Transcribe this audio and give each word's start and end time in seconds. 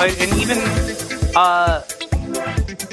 and 0.00 0.40
even 0.40 0.58
uh, 1.34 1.82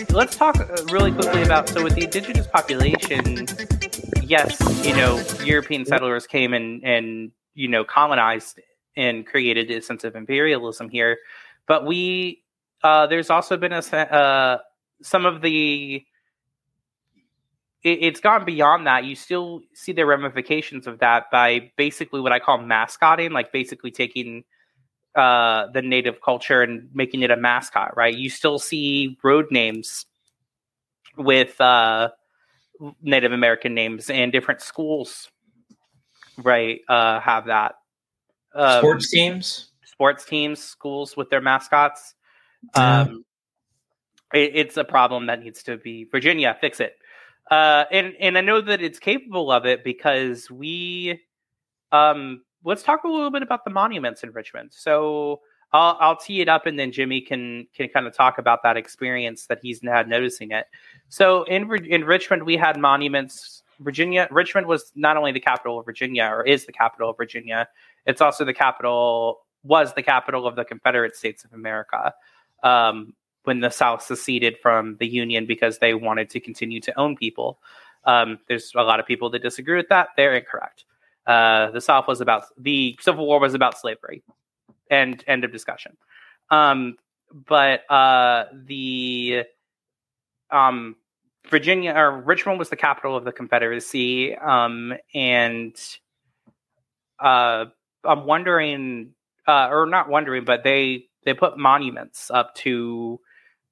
let's 0.10 0.36
talk 0.36 0.58
uh, 0.58 0.84
really 0.90 1.12
quickly 1.12 1.44
about 1.44 1.70
so 1.70 1.84
with 1.84 1.94
the 1.94 2.06
indigenous 2.06 2.48
population. 2.48 3.48
Yes, 4.24 4.60
you 4.84 4.96
know, 4.96 5.24
European 5.44 5.86
settlers 5.86 6.26
came 6.26 6.54
and 6.54 6.84
and 6.84 7.32
you 7.54 7.68
know 7.68 7.84
colonized 7.84 8.60
and 8.98 9.26
created 9.26 9.70
a 9.70 9.82
sense 9.82 10.04
of 10.04 10.16
imperialism 10.16 10.90
here, 10.90 11.18
but 11.68 11.86
we 11.86 12.44
uh, 12.84 13.06
there's 13.06 13.30
also 13.30 13.56
been 13.56 13.74
a 13.74 13.78
uh, 13.78 14.58
some 15.04 15.28
of 15.28 15.42
the 15.42 16.04
it, 17.84 18.00
it's 18.02 18.20
gone 18.20 18.46
beyond 18.46 18.88
that. 18.88 19.06
You 19.06 19.16
still 19.16 19.62
see 19.74 19.92
the 19.92 20.08
ramifications 20.08 20.88
of 20.88 21.00
that 21.00 21.30
by 21.32 21.72
basically 21.78 22.20
what 22.22 22.32
I 22.32 22.40
call 22.40 22.58
mascotting, 22.58 23.32
like 23.32 23.52
basically 23.52 23.92
taking 23.92 24.44
uh, 25.16 25.68
the 25.74 25.82
native 25.82 26.22
culture 26.22 26.62
and 26.62 26.90
making 26.94 27.24
it 27.24 27.32
a 27.32 27.38
mascot, 27.38 27.96
right? 27.96 28.14
You 28.14 28.30
still 28.30 28.60
see 28.60 29.18
road 29.24 29.48
names 29.52 30.06
with 31.18 31.60
uh, 31.62 32.10
Native 33.02 33.32
American 33.32 33.74
names, 33.74 34.10
and 34.10 34.32
different 34.32 34.62
schools, 34.62 35.30
right, 36.38 36.82
uh, 36.90 37.20
have 37.20 37.46
that. 37.46 37.76
Um, 38.54 38.80
sports 38.80 39.10
teams, 39.10 39.72
sports 39.86 40.26
teams, 40.26 40.60
schools 40.60 41.16
with 41.16 41.30
their 41.30 41.42
mascots. 41.42 42.16
Um, 42.74 43.26
it, 44.34 44.52
it's 44.56 44.78
a 44.78 44.84
problem 44.84 45.28
that 45.28 45.42
needs 45.42 45.64
to 45.64 45.78
be 45.78 46.06
Virginia 46.12 46.58
fix 46.60 46.80
it. 46.80 46.96
Uh, 47.50 47.86
and 47.92 48.14
and 48.20 48.38
I 48.38 48.42
know 48.42 48.60
that 48.60 48.82
it's 48.82 49.00
capable 49.00 49.52
of 49.52 49.66
it 49.66 49.84
because 49.84 50.50
we, 50.50 51.22
um, 51.92 52.42
let's 52.66 52.84
talk 52.84 53.04
a 53.04 53.08
little 53.08 53.32
bit 53.32 53.44
about 53.44 53.64
the 53.64 53.72
monuments 53.72 54.24
in 54.24 54.32
Richmond. 54.32 54.72
So 54.74 55.42
I'll 55.72 55.98
I'll 56.00 56.18
tee 56.18 56.42
it 56.42 56.50
up, 56.50 56.66
and 56.66 56.78
then 56.78 56.92
Jimmy 56.92 57.22
can 57.22 57.68
can 57.74 57.88
kind 57.90 58.08
of 58.08 58.14
talk 58.14 58.38
about 58.38 58.64
that 58.64 58.78
experience 58.78 59.46
that 59.48 59.60
he's 59.62 59.82
had 59.84 60.08
noticing 60.08 60.52
it. 60.52 60.66
So 61.10 61.44
in 61.44 61.72
in 61.86 62.04
Richmond, 62.04 62.44
we 62.44 62.58
had 62.58 62.78
monuments. 62.78 63.62
Virginia, 63.82 64.26
Richmond 64.32 64.68
was 64.68 64.94
not 64.96 65.18
only 65.18 65.34
the 65.34 65.40
capital 65.40 65.78
of 65.80 65.86
Virginia, 65.86 66.24
or 66.32 66.44
is 66.44 66.66
the 66.66 66.72
capital 66.72 67.10
of 67.10 67.18
Virginia. 67.18 67.68
It's 68.06 68.22
also 68.22 68.46
the 68.46 68.54
capital 68.54 69.40
was 69.64 69.94
the 69.94 70.04
capital 70.04 70.48
of 70.48 70.56
the 70.56 70.64
Confederate 70.64 71.16
States 71.16 71.44
of 71.44 71.52
America. 71.52 72.14
Um, 72.64 73.14
when 73.46 73.60
the 73.60 73.70
South 73.70 74.02
seceded 74.02 74.58
from 74.62 74.98
the 75.00 75.08
Union 75.08 75.46
because 75.46 75.78
they 75.78 75.94
wanted 75.94 76.30
to 76.32 76.40
continue 76.40 76.82
to 76.82 77.00
own 77.00 77.16
people. 77.16 77.60
Um, 78.06 78.40
there's 78.48 78.72
a 78.76 78.84
lot 78.84 79.00
of 79.00 79.06
people 79.06 79.30
that 79.32 79.42
disagree 79.42 79.78
with 79.78 79.90
that. 79.90 80.10
They're 80.18 80.36
incorrect. 80.36 80.86
Uh, 81.28 81.72
the 81.72 81.82
South 81.82 82.08
was 82.08 82.22
about 82.22 82.44
the 82.58 82.98
Civil 83.02 83.26
War 83.26 83.40
was 83.40 83.54
about 83.54 83.78
slavery, 83.78 84.24
and 84.90 85.24
end 85.28 85.44
of 85.44 85.52
discussion. 85.52 85.98
Um, 86.52 86.98
but 87.32 87.90
uh, 87.90 88.46
the 88.66 89.44
um, 90.52 90.96
Virginia 91.50 91.94
or 91.96 92.22
Richmond 92.22 92.60
was 92.60 92.70
the 92.70 92.76
capital 92.76 93.16
of 93.16 93.24
the 93.24 93.32
Confederacy, 93.32 94.36
um, 94.36 94.94
and 95.14 95.76
uh, 97.20 97.66
I'm 98.04 98.26
wondering, 98.26 99.12
uh, 99.48 99.68
or 99.72 99.86
not 99.86 100.10
wondering, 100.10 100.46
but 100.46 100.64
they 100.64 101.08
they 101.26 101.34
put 101.34 101.58
monuments 101.58 102.30
up 102.30 102.54
to 102.56 103.20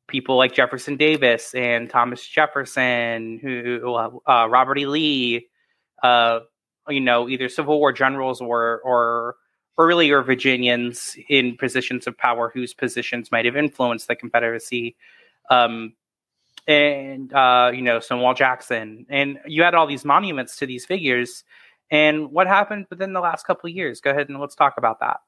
people 0.08 0.38
like 0.38 0.54
Jefferson 0.54 0.98
Davis 0.98 1.54
and 1.54 1.90
Thomas 1.90 2.28
Jefferson, 2.28 3.40
who 3.42 3.94
uh, 4.28 4.48
Robert 4.50 4.78
E. 4.80 4.86
Lee, 4.86 5.48
uh, 6.02 6.40
you 6.90 7.00
know, 7.00 7.30
either 7.30 7.50
Civil 7.50 7.80
War 7.80 7.92
generals 7.92 8.42
or 8.42 8.82
or 8.82 9.36
earlier 9.78 10.22
Virginians 10.22 11.18
in 11.30 11.58
positions 11.58 12.08
of 12.08 12.18
power 12.18 12.52
whose 12.54 12.74
positions 12.74 13.32
might 13.32 13.46
have 13.46 13.56
influenced 13.56 14.08
the 14.08 14.16
Confederacy, 14.16 14.96
um, 15.50 15.94
and 16.68 17.34
uh, 17.34 17.72
you 17.74 17.82
know 17.82 18.00
Stonewall 18.00 18.34
Jackson, 18.34 19.06
and 19.10 19.40
you 19.46 19.64
had 19.64 19.76
all 19.76 19.88
these 19.88 20.06
monuments 20.06 20.58
to 20.58 20.66
these 20.66 20.86
figures. 20.86 21.44
And 21.92 22.32
what 22.32 22.48
happened 22.48 22.88
within 22.90 23.14
the 23.14 23.20
last 23.20 23.46
couple 23.46 23.70
of 23.70 23.76
years? 23.76 24.02
Go 24.02 24.12
ahead 24.12 24.30
and 24.30 24.40
let's 24.40 24.56
talk 24.56 24.76
about 24.78 25.00
that. 25.02 25.20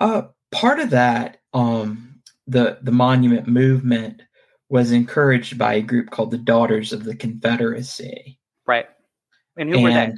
Uh, 0.00 0.22
part 0.50 0.80
of 0.80 0.90
that, 0.90 1.38
um, 1.52 2.20
the 2.46 2.78
the 2.82 2.92
monument 2.92 3.46
movement 3.46 4.22
was 4.68 4.92
encouraged 4.92 5.56
by 5.56 5.74
a 5.74 5.82
group 5.82 6.10
called 6.10 6.30
the 6.30 6.38
Daughters 6.38 6.92
of 6.92 7.04
the 7.04 7.14
Confederacy. 7.14 8.38
Right. 8.66 8.86
And 9.56 9.68
who 9.68 9.76
and, 9.76 9.84
were 9.84 9.90
they? 9.90 10.12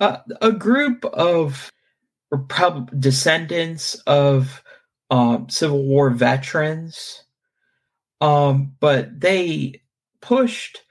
Uh, 0.00 0.18
a 0.40 0.52
group 0.52 1.04
of 1.06 1.72
descendants 2.98 3.94
of 4.06 4.62
um, 5.10 5.48
Civil 5.48 5.82
War 5.84 6.10
veterans, 6.10 7.24
um, 8.20 8.74
but 8.80 9.20
they 9.20 9.82
pushed 10.20 10.82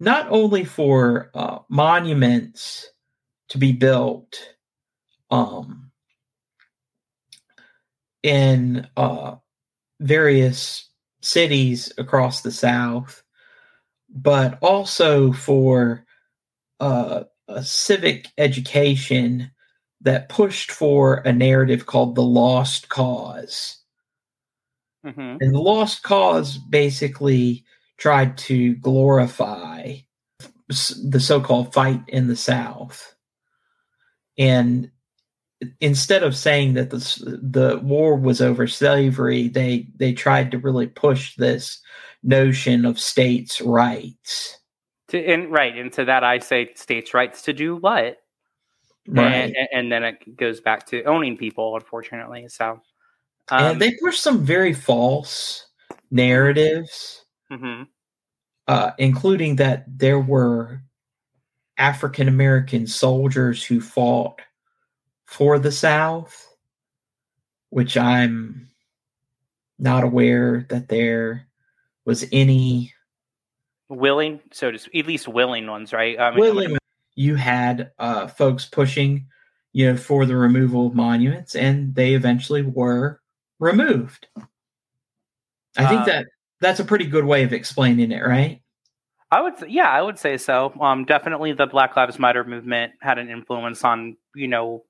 not 0.00 0.28
only 0.30 0.64
for 0.64 1.30
uh, 1.34 1.58
monuments 1.68 2.88
to 3.48 3.58
be 3.58 3.72
built 3.72 4.54
um, 5.30 5.90
in 8.22 8.86
uh, 8.96 9.36
various 10.00 10.88
cities 11.20 11.92
across 11.98 12.42
the 12.42 12.52
South, 12.52 13.22
but 14.08 14.58
also 14.62 15.32
for 15.32 16.04
uh, 16.80 17.24
a 17.48 17.64
civic 17.64 18.28
education 18.38 19.50
that 20.00 20.28
pushed 20.28 20.70
for 20.70 21.16
a 21.24 21.32
narrative 21.32 21.86
called 21.86 22.14
the 22.14 22.22
Lost 22.22 22.88
Cause. 22.88 23.78
Mm-hmm. 25.04 25.38
And 25.40 25.54
the 25.54 25.60
Lost 25.60 26.02
Cause 26.02 26.58
basically 26.58 27.64
tried 27.96 28.38
to 28.38 28.74
glorify 28.76 29.96
the 30.68 31.20
so 31.20 31.40
called 31.40 31.72
fight 31.72 32.02
in 32.08 32.28
the 32.28 32.36
South. 32.36 33.14
And 34.36 34.90
instead 35.80 36.22
of 36.22 36.36
saying 36.36 36.74
that 36.74 36.90
the 36.90 36.98
the 37.42 37.78
war 37.82 38.14
was 38.16 38.40
over 38.40 38.66
slavery, 38.66 39.48
they 39.48 39.88
they 39.96 40.12
tried 40.12 40.50
to 40.50 40.58
really 40.58 40.86
push 40.86 41.34
this 41.36 41.80
notion 42.22 42.84
of 42.84 43.00
states' 43.00 43.60
rights. 43.60 44.57
To 45.08 45.24
and 45.24 45.50
right 45.50 45.76
into 45.76 46.04
that, 46.04 46.22
I 46.22 46.38
say 46.38 46.70
states' 46.74 47.14
rights 47.14 47.42
to 47.42 47.52
do 47.52 47.76
what, 47.76 48.18
right? 49.08 49.32
And, 49.32 49.56
and 49.72 49.92
then 49.92 50.04
it 50.04 50.36
goes 50.36 50.60
back 50.60 50.86
to 50.88 51.02
owning 51.04 51.36
people, 51.36 51.74
unfortunately. 51.76 52.46
So, 52.48 52.80
um, 53.48 53.64
and 53.64 53.80
they 53.80 53.94
push 54.02 54.18
some 54.18 54.44
very 54.44 54.74
false 54.74 55.66
narratives, 56.10 57.24
mm-hmm. 57.50 57.84
uh, 58.66 58.90
including 58.98 59.56
that 59.56 59.84
there 59.86 60.20
were 60.20 60.82
African 61.78 62.28
American 62.28 62.86
soldiers 62.86 63.64
who 63.64 63.80
fought 63.80 64.42
for 65.24 65.58
the 65.58 65.72
South, 65.72 66.46
which 67.70 67.96
I'm 67.96 68.68
not 69.78 70.04
aware 70.04 70.66
that 70.68 70.88
there 70.88 71.46
was 72.04 72.26
any 72.32 72.92
willing, 73.88 74.40
so 74.52 74.70
to 74.70 74.78
speak, 74.78 75.04
at 75.04 75.06
least 75.06 75.28
willing 75.28 75.66
ones, 75.66 75.92
right? 75.92 76.18
I 76.18 76.30
mean, 76.30 76.40
willing. 76.40 76.78
You 77.14 77.34
had 77.34 77.90
uh, 77.98 78.28
folks 78.28 78.64
pushing, 78.64 79.26
you 79.72 79.90
know, 79.90 79.96
for 79.96 80.24
the 80.24 80.36
removal 80.36 80.86
of 80.86 80.94
monuments, 80.94 81.54
and 81.54 81.94
they 81.94 82.14
eventually 82.14 82.62
were 82.62 83.20
removed. 83.58 84.28
I 85.76 85.86
think 85.86 86.02
uh, 86.02 86.04
that 86.04 86.26
that's 86.60 86.80
a 86.80 86.84
pretty 86.84 87.06
good 87.06 87.24
way 87.24 87.42
of 87.44 87.52
explaining 87.52 88.12
it, 88.12 88.24
right? 88.24 88.62
I 89.30 89.42
would, 89.42 89.54
yeah, 89.68 89.90
I 89.90 90.00
would 90.00 90.18
say 90.18 90.38
so. 90.38 90.72
Um, 90.80 91.04
definitely, 91.04 91.52
the 91.52 91.66
Black 91.66 91.96
Lives 91.96 92.18
Matter 92.18 92.44
movement 92.44 92.92
had 93.00 93.18
an 93.18 93.28
influence 93.28 93.84
on, 93.84 94.16
you 94.34 94.48
know, 94.48 94.84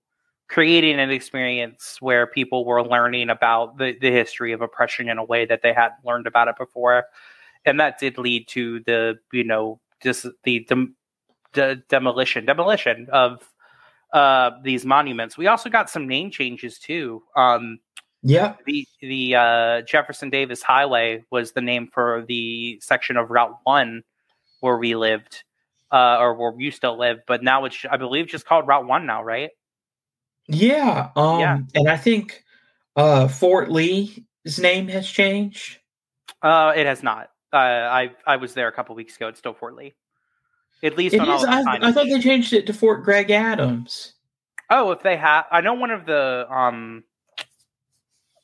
creating 0.48 1.00
an 1.00 1.10
experience 1.10 1.98
where 2.01 2.27
people 2.27 2.65
were 2.65 2.86
learning 2.86 3.30
about 3.30 3.78
the, 3.78 3.97
the 4.01 4.10
history 4.10 4.53
of 4.53 4.62
oppression 4.62 5.09
in 5.09 5.18
a 5.18 5.24
way 5.24 5.44
that 5.44 5.62
they 5.62 5.72
hadn't 5.72 6.04
learned 6.04 6.27
about 6.27 6.48
it 6.48 6.54
before. 6.56 7.04
And 7.65 7.81
that 7.81 7.99
did 7.99 8.19
lead 8.19 8.49
to 8.49 8.81
the, 8.87 9.19
you 9.33 9.45
know, 9.45 9.81
just 10.03 10.27
the, 10.45 10.66
the 11.53 11.83
demolition, 11.89 12.45
demolition 12.45 13.09
of 13.13 13.43
uh, 14.13 14.51
these 14.63 14.84
monuments. 14.84 15.37
We 15.37 15.47
also 15.47 15.69
got 15.69 15.91
some 15.91 16.09
name 16.09 16.31
changes 16.31 16.78
too. 16.78 17.22
Um, 17.37 17.78
yeah. 18.22 18.55
The 18.66 18.87
the 19.01 19.34
uh, 19.37 19.83
Jefferson 19.83 20.31
Davis 20.31 20.63
Highway 20.63 21.25
was 21.31 21.53
the 21.53 21.60
name 21.60 21.89
for 21.93 22.25
the 22.27 22.81
section 22.83 23.16
of 23.16 23.31
Route 23.31 23.57
One 23.65 24.03
where 24.61 24.77
we 24.77 24.97
lived, 24.97 25.45
uh, 25.93 26.16
or 26.19 26.34
where 26.34 26.53
you 26.59 26.71
still 26.71 26.99
live. 26.99 27.21
But 27.27 27.43
now 27.43 27.65
it's 27.65 27.84
I 27.91 27.97
believe 27.97 28.27
just 28.27 28.47
called 28.47 28.66
Route 28.66 28.87
One 28.87 29.07
now, 29.07 29.22
right? 29.22 29.51
Yeah. 30.49 31.11
Um, 31.15 31.41
yeah. 31.41 31.59
And 31.75 31.89
I 31.89 31.97
think 31.97 32.43
uh, 32.97 33.28
Fort 33.28 33.71
Lee's 33.71 34.19
name 34.59 34.89
has 34.89 35.09
changed. 35.09 35.78
Uh, 36.43 36.72
it 36.75 36.87
has 36.87 37.03
not. 37.03 37.31
Uh, 37.53 37.56
I 37.56 38.10
I 38.27 38.36
was 38.36 38.54
there 38.54 38.68
a 38.68 38.72
couple 38.72 38.95
weeks 38.95 39.16
ago. 39.16 39.28
It's 39.28 39.39
still 39.39 39.54
Fort 39.54 39.74
Lee. 39.74 39.95
At 40.83 40.97
least 40.97 41.15
it 41.15 41.22
is, 41.22 41.45
I, 41.45 41.62
I, 41.89 41.92
thought 41.92 42.06
they 42.06 42.21
changed 42.21 42.53
it 42.53 42.66
to 42.68 42.72
Fort 42.72 43.03
Gregg 43.03 43.33
Adams. 43.33 44.12
Oh, 44.71 44.92
if 44.92 45.03
they 45.03 45.16
have, 45.16 45.47
I 45.50 45.60
know 45.60 45.74
one 45.74 45.91
of 45.91 46.06
the 46.06 46.47
um, 46.48 47.03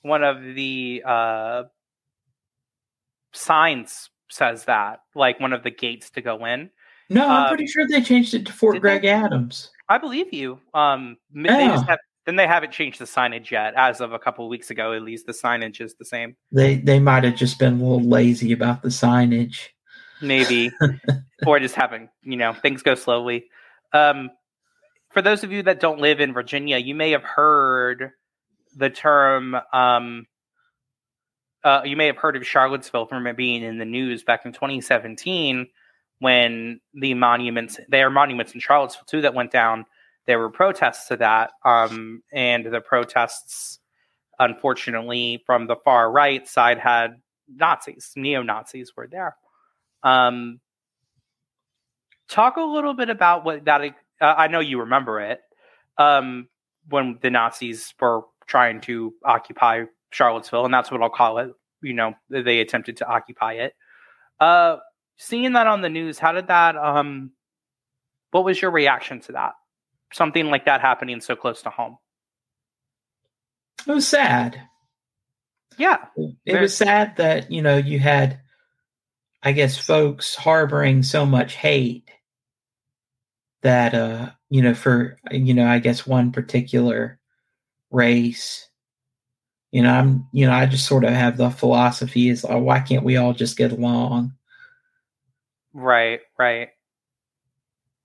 one 0.02 0.24
of 0.24 0.42
the 0.42 1.02
uh, 1.06 1.62
signs 3.32 4.10
says 4.28 4.64
that, 4.64 5.00
like 5.14 5.38
one 5.38 5.52
of 5.52 5.62
the 5.62 5.70
gates 5.70 6.10
to 6.10 6.22
go 6.22 6.44
in. 6.46 6.70
No, 7.08 7.28
I'm 7.28 7.42
Um, 7.44 7.48
pretty 7.48 7.66
sure 7.66 7.86
they 7.86 8.02
changed 8.02 8.34
it 8.34 8.46
to 8.46 8.52
Fort 8.52 8.80
Gregg 8.80 9.02
they? 9.02 9.10
Adams. 9.10 9.70
I 9.88 9.98
believe 9.98 10.32
you. 10.32 10.58
Um, 10.72 11.18
m- 11.36 11.42
they 11.42 11.66
just 11.68 11.86
have, 11.86 11.98
then 12.26 12.36
they 12.36 12.46
haven't 12.46 12.72
changed 12.72 12.98
the 12.98 13.04
signage 13.04 13.50
yet. 13.50 13.74
As 13.74 14.00
of 14.00 14.12
a 14.12 14.18
couple 14.18 14.44
of 14.44 14.48
weeks 14.48 14.70
ago, 14.70 14.92
at 14.92 15.02
least 15.02 15.26
the 15.26 15.32
signage 15.32 15.80
is 15.80 15.94
the 15.94 16.04
same. 16.04 16.36
They 16.52 16.76
they 16.76 17.00
might 17.00 17.24
have 17.24 17.36
just 17.36 17.58
been 17.58 17.74
a 17.74 17.76
little 17.76 18.08
lazy 18.08 18.52
about 18.52 18.82
the 18.82 18.88
signage. 18.88 19.68
maybe 20.20 20.72
or 21.46 21.60
just 21.60 21.74
having 21.74 22.08
you 22.22 22.36
know 22.36 22.52
things 22.52 22.82
go 22.82 22.94
slowly 22.94 23.46
um 23.92 24.30
for 25.10 25.22
those 25.22 25.44
of 25.44 25.52
you 25.52 25.62
that 25.62 25.80
don't 25.80 26.00
live 26.00 26.20
in 26.20 26.32
virginia 26.32 26.78
you 26.78 26.94
may 26.94 27.10
have 27.10 27.22
heard 27.22 28.10
the 28.76 28.90
term 28.90 29.56
um 29.72 30.26
uh, 31.62 31.80
you 31.82 31.96
may 31.96 32.06
have 32.06 32.16
heard 32.16 32.36
of 32.36 32.46
charlottesville 32.46 33.06
from 33.06 33.26
it 33.26 33.36
being 33.36 33.62
in 33.62 33.78
the 33.78 33.84
news 33.84 34.22
back 34.22 34.44
in 34.44 34.52
2017 34.52 35.66
when 36.18 36.80
the 36.94 37.14
monuments 37.14 37.78
there 37.88 38.06
are 38.06 38.10
monuments 38.10 38.52
in 38.52 38.60
charlottesville 38.60 39.04
too 39.06 39.20
that 39.22 39.34
went 39.34 39.50
down 39.50 39.84
there 40.26 40.38
were 40.38 40.50
protests 40.50 41.08
to 41.08 41.16
that 41.16 41.50
um 41.64 42.22
and 42.32 42.66
the 42.66 42.80
protests 42.80 43.78
unfortunately 44.38 45.42
from 45.46 45.66
the 45.66 45.76
far 45.84 46.10
right 46.10 46.48
side 46.48 46.78
had 46.78 47.16
nazis 47.48 48.12
neo-nazis 48.16 48.92
were 48.96 49.06
there 49.06 49.36
um, 50.04 50.60
talk 52.28 52.56
a 52.56 52.62
little 52.62 52.94
bit 52.94 53.10
about 53.10 53.44
what 53.44 53.64
that. 53.64 53.80
Uh, 54.20 54.34
I 54.36 54.48
know 54.48 54.60
you 54.60 54.80
remember 54.80 55.20
it 55.20 55.40
um, 55.98 56.48
when 56.88 57.18
the 57.22 57.30
Nazis 57.30 57.92
were 57.98 58.22
trying 58.46 58.80
to 58.82 59.14
occupy 59.24 59.84
Charlottesville, 60.10 60.64
and 60.64 60.72
that's 60.72 60.90
what 60.90 61.02
I'll 61.02 61.10
call 61.10 61.38
it. 61.38 61.50
You 61.82 61.94
know, 61.94 62.14
they 62.30 62.60
attempted 62.60 62.98
to 62.98 63.08
occupy 63.08 63.54
it. 63.54 63.74
Uh, 64.38 64.76
seeing 65.16 65.52
that 65.54 65.66
on 65.66 65.80
the 65.80 65.88
news, 65.88 66.18
how 66.18 66.32
did 66.32 66.48
that? 66.48 66.76
Um, 66.76 67.32
what 68.30 68.44
was 68.44 68.60
your 68.60 68.70
reaction 68.70 69.20
to 69.20 69.32
that? 69.32 69.52
Something 70.12 70.46
like 70.46 70.66
that 70.66 70.80
happening 70.80 71.20
so 71.20 71.34
close 71.36 71.62
to 71.62 71.70
home. 71.70 71.98
It 73.86 73.92
was 73.92 74.06
sad. 74.06 74.60
Yeah, 75.76 75.98
It 76.16 76.36
Very- 76.46 76.60
was 76.62 76.76
sad 76.76 77.16
that 77.16 77.50
you 77.50 77.60
know 77.62 77.76
you 77.76 77.98
had, 77.98 78.40
I 79.42 79.52
guess, 79.52 79.76
folks 79.76 80.34
harboring 80.36 81.02
so 81.02 81.26
much 81.26 81.54
hate 81.54 82.10
that 83.62 83.94
uh 83.94 84.30
you 84.50 84.60
know 84.62 84.74
for 84.74 85.18
you 85.30 85.54
know 85.54 85.66
I 85.66 85.78
guess 85.80 86.06
one 86.06 86.30
particular 86.32 87.18
race. 87.90 88.68
You 89.72 89.82
know, 89.82 89.90
I'm 89.90 90.28
you 90.32 90.46
know 90.46 90.52
I 90.52 90.66
just 90.66 90.86
sort 90.86 91.02
of 91.02 91.10
have 91.10 91.36
the 91.36 91.50
philosophy 91.50 92.28
is 92.28 92.46
oh, 92.48 92.58
why 92.58 92.78
can't 92.80 93.04
we 93.04 93.16
all 93.16 93.32
just 93.32 93.56
get 93.56 93.72
along? 93.72 94.34
Right, 95.72 96.20
right. 96.38 96.68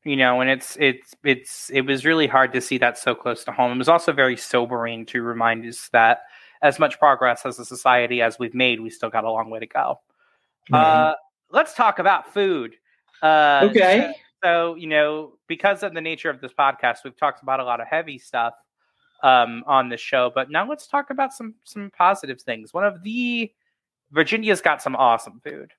You 0.06 0.16
know, 0.16 0.40
and 0.42 0.50
it's 0.50 0.78
it's 0.80 1.14
it's 1.24 1.70
it 1.72 1.82
was 1.82 2.06
really 2.06 2.28
hard 2.28 2.54
to 2.54 2.62
see 2.62 2.78
that 2.78 2.98
so 2.98 3.14
close 3.14 3.44
to 3.44 3.52
home. 3.52 3.74
It 3.74 3.78
was 3.78 3.90
also 3.90 4.14
very 4.14 4.38
sobering 4.38 5.06
to 5.08 5.22
remind 5.22 5.66
us 5.66 5.90
that 5.92 6.22
as 6.62 6.80
much 6.80 6.98
progress 7.00 7.46
as 7.46 7.60
a 7.60 7.66
society 7.66 8.22
as 8.22 8.40
we've 8.40 8.54
made, 8.56 8.80
we 8.80 8.90
still 8.90 9.10
got 9.10 9.24
a 9.26 9.32
long 9.32 9.50
way 9.50 9.60
to 9.60 9.66
go. 9.68 10.00
Uh, 10.72 11.14
let's 11.52 11.74
talk 11.74 12.00
about 12.00 12.34
food. 12.34 12.76
Uh, 13.22 13.68
okay. 13.70 14.14
so 14.42 14.76
you 14.76 14.88
know 14.88 15.34
because 15.48 15.84
of 15.84 15.94
the 15.94 16.00
nature 16.00 16.30
of 16.30 16.40
this 16.40 16.54
podcast 16.58 17.00
we've 17.04 17.18
talked 17.18 17.44
about 17.44 17.60
a 17.60 17.64
lot 17.66 17.82
of 17.82 17.88
heavy 17.88 18.18
stuff 18.18 18.54
um, 19.24 19.62
on 19.68 19.90
the 19.90 19.98
show 19.98 20.32
but 20.34 20.50
now 20.50 20.66
let's 20.66 20.88
talk 20.88 21.10
about 21.10 21.34
some 21.34 21.54
some 21.66 21.92
positive 21.98 22.42
things 22.42 22.74
one 22.74 22.86
of 22.86 23.04
the 23.04 23.52
virginia's 24.12 24.62
got 24.62 24.82
some 24.82 24.96
awesome 24.96 25.42
food 25.44 25.74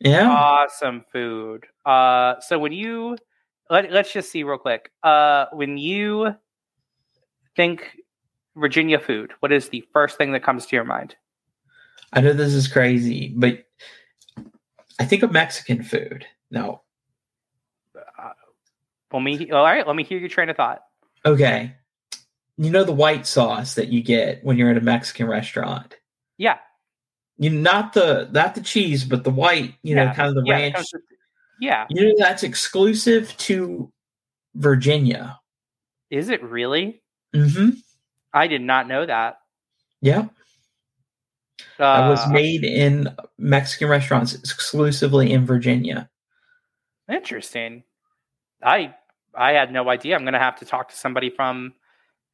Yeah. 0.00 0.30
awesome 0.30 1.04
food 1.12 1.66
uh 1.84 2.40
so 2.40 2.58
when 2.58 2.72
you 2.72 3.18
let, 3.70 3.90
let's 3.90 4.12
just 4.12 4.30
see 4.30 4.42
real 4.42 4.58
quick 4.58 4.90
uh 5.02 5.46
when 5.52 5.78
you 5.78 6.34
think 7.56 7.96
virginia 8.56 8.98
food 8.98 9.32
what 9.40 9.52
is 9.52 9.68
the 9.68 9.84
first 9.92 10.16
thing 10.18 10.32
that 10.32 10.42
comes 10.42 10.66
to 10.66 10.76
your 10.76 10.84
mind 10.84 11.16
I 12.12 12.20
know 12.20 12.32
this 12.32 12.54
is 12.54 12.68
crazy, 12.68 13.34
but 13.36 13.64
I 14.98 15.04
think 15.04 15.22
of 15.22 15.32
Mexican 15.32 15.82
food. 15.82 16.26
No. 16.50 16.82
let 19.12 19.22
me 19.22 19.50
all 19.50 19.64
right 19.64 19.86
let 19.86 19.96
me 19.96 20.04
hear 20.04 20.18
your 20.18 20.28
train 20.28 20.48
of 20.48 20.56
thought 20.56 20.82
Okay. 21.26 21.74
You 22.56 22.70
know 22.70 22.84
the 22.84 22.92
white 22.92 23.26
sauce 23.26 23.74
that 23.74 23.88
you 23.88 24.02
get 24.02 24.42
when 24.42 24.56
you're 24.56 24.70
at 24.70 24.76
a 24.76 24.80
Mexican 24.82 25.26
restaurant. 25.26 25.96
yeah 26.38 26.58
You 27.38 27.50
not 27.50 27.92
the 27.92 28.28
not 28.32 28.54
the 28.54 28.62
cheese, 28.62 29.04
but 29.04 29.24
the 29.24 29.30
white, 29.30 29.74
you 29.82 29.94
know, 29.94 30.12
kind 30.14 30.28
of 30.28 30.34
the 30.34 30.42
yeah, 30.46 30.54
ranch. 30.54 30.86
Yeah 31.60 31.86
You 31.90 32.08
know 32.08 32.14
that's 32.18 32.42
exclusive 32.42 33.36
to 33.38 33.90
Virginia. 34.54 35.38
is 36.10 36.28
it 36.28 36.42
really 36.42 37.02
Mm-hmm. 37.34 37.70
i 38.32 38.46
did 38.46 38.62
not 38.62 38.88
know 38.88 39.04
that 39.06 39.38
Yeah. 40.00 40.26
uh, 41.78 42.08
was 42.08 42.26
made 42.30 42.64
in 42.64 43.14
Mexican 43.38 43.88
restaurants 43.88 44.34
exclusively 44.34 45.32
in 45.32 45.44
Virginia. 45.46 46.08
Interesting. 47.10 47.84
I 48.62 48.94
I 49.34 49.52
had 49.52 49.72
no 49.72 49.88
idea. 49.88 50.16
I'm 50.16 50.24
gonna 50.24 50.38
have 50.38 50.56
to 50.60 50.64
talk 50.64 50.88
to 50.90 50.96
somebody 50.96 51.30
from 51.30 51.74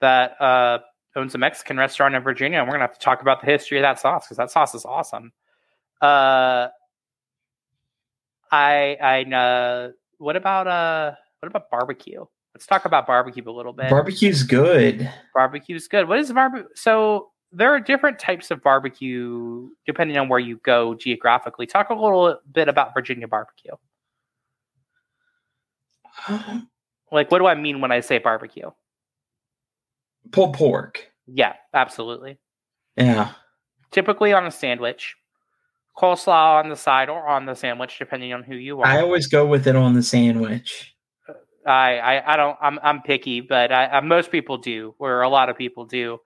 that 0.00 0.40
uh, 0.40 0.78
owns 1.16 1.34
a 1.34 1.38
Mexican 1.38 1.76
restaurant 1.76 2.14
in 2.14 2.22
Virginia, 2.22 2.58
and 2.58 2.66
we're 2.66 2.74
gonna 2.74 2.84
have 2.84 2.94
to 2.98 3.04
talk 3.04 3.20
about 3.22 3.40
the 3.40 3.46
history 3.46 3.78
of 3.78 3.82
that 3.82 3.98
sauce 4.00 4.24
because 4.26 4.36
that 4.38 4.50
sauce 4.50 4.74
is 4.74 4.84
awesome. 4.84 5.32
Uh, 6.00 6.68
I 8.54 8.96
I 9.00 9.34
uh, 9.34 9.90
what 10.18 10.36
about 10.36 10.66
uh 10.66 11.12
what 11.40 11.48
about 11.48 11.70
barbecue? 11.70 12.24
Let's 12.54 12.66
talk 12.66 12.84
about 12.84 13.06
barbecue 13.06 13.42
a 13.46 13.50
little 13.50 13.72
bit. 13.72 13.90
Barbecue's 13.90 14.44
good. 14.44 15.10
Barbecue's 15.34 15.88
good. 15.88 16.08
What 16.08 16.20
is 16.20 16.32
barbecue? 16.32 16.68
So 16.76 17.30
there 17.50 17.74
are 17.74 17.80
different 17.80 18.18
types 18.18 18.50
of 18.50 18.62
barbecue 18.62 19.68
depending 19.86 20.16
on 20.18 20.28
where 20.28 20.38
you 20.38 20.58
go 20.64 20.94
geographically. 20.94 21.66
Talk 21.66 21.90
a 21.90 21.94
little 21.94 22.38
bit 22.52 22.68
about 22.68 22.94
Virginia 22.94 23.26
barbecue. 23.26 23.72
Um, 26.28 26.68
Like, 27.10 27.30
what 27.30 27.38
do 27.38 27.46
I 27.46 27.54
mean 27.54 27.80
when 27.80 27.92
I 27.92 28.00
say 28.00 28.18
barbecue? 28.18 28.70
pulled 30.32 30.54
pork. 30.54 31.10
Yeah, 31.26 31.54
absolutely. 31.74 32.38
Yeah. 32.96 33.32
Typically 33.90 34.32
on 34.32 34.46
a 34.46 34.50
sandwich, 34.50 35.16
coleslaw 35.96 36.62
on 36.62 36.68
the 36.68 36.76
side 36.76 37.08
or 37.08 37.26
on 37.26 37.46
the 37.46 37.54
sandwich, 37.54 37.98
depending 37.98 38.32
on 38.32 38.42
who 38.42 38.54
you 38.54 38.80
are. 38.80 38.86
I 38.86 39.00
always 39.00 39.26
go 39.26 39.46
with 39.46 39.66
it 39.66 39.76
on 39.76 39.94
the 39.94 40.02
sandwich. 40.02 40.94
I, 41.66 41.98
I, 41.98 42.34
I 42.34 42.36
don't. 42.36 42.58
I'm, 42.60 42.78
I'm 42.82 43.02
picky, 43.02 43.40
but 43.40 43.72
I, 43.72 43.86
I, 43.86 44.00
most 44.00 44.30
people 44.30 44.58
do, 44.58 44.94
or 44.98 45.22
a 45.22 45.28
lot 45.28 45.48
of 45.48 45.56
people 45.56 45.86
do. 45.86 46.18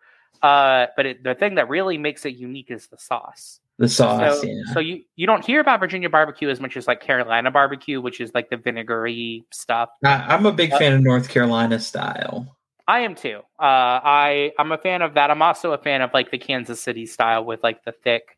Uh, 0.42 0.87
but 0.96 1.06
it, 1.06 1.22
the 1.25 1.34
thing 1.34 1.56
that 1.56 1.68
really 1.68 1.98
makes 1.98 2.25
it 2.25 2.34
unique 2.37 2.70
is 2.70 2.87
the 2.88 2.98
sauce. 2.98 3.60
The 3.78 3.88
sauce. 3.88 4.40
so, 4.40 4.46
yeah. 4.46 4.62
so 4.72 4.80
you 4.80 5.04
you 5.14 5.26
don't 5.26 5.44
hear 5.44 5.60
about 5.60 5.78
Virginia 5.78 6.10
barbecue 6.10 6.48
as 6.48 6.58
much 6.58 6.76
as 6.76 6.88
like 6.88 7.00
Carolina 7.00 7.50
barbecue, 7.50 8.00
which 8.00 8.20
is 8.20 8.32
like 8.34 8.50
the 8.50 8.56
vinegary 8.56 9.44
stuff. 9.52 9.90
I, 10.04 10.14
I'm 10.34 10.46
a 10.46 10.52
big 10.52 10.72
Uh, 10.72 10.78
fan 10.78 10.92
of 10.94 11.02
North 11.02 11.28
Carolina 11.28 11.78
style. 11.78 12.56
I 12.88 13.00
am 13.00 13.14
too. 13.14 13.40
Uh, 13.60 14.00
I 14.02 14.52
I'm 14.58 14.72
a 14.72 14.78
fan 14.78 15.02
of 15.02 15.14
that. 15.14 15.30
I'm 15.30 15.42
also 15.42 15.72
a 15.72 15.78
fan 15.78 16.02
of 16.02 16.10
like 16.14 16.30
the 16.30 16.38
Kansas 16.38 16.80
City 16.80 17.06
style 17.06 17.44
with 17.44 17.62
like 17.62 17.84
the 17.84 17.92
thick, 17.92 18.38